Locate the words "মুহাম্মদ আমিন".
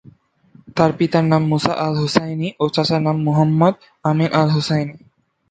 3.23-4.29